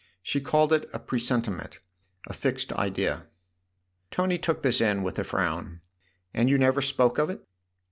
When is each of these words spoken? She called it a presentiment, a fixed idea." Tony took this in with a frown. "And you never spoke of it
She 0.23 0.41
called 0.41 0.73
it 0.73 0.89
a 0.93 0.97
presentiment, 0.97 1.77
a 2.25 2.33
fixed 2.33 2.73
idea." 2.73 3.27
Tony 4.09 4.39
took 4.39 4.63
this 4.63 4.81
in 4.81 5.03
with 5.03 5.19
a 5.19 5.23
frown. 5.23 5.81
"And 6.33 6.49
you 6.49 6.57
never 6.57 6.81
spoke 6.81 7.19
of 7.19 7.29
it 7.29 7.47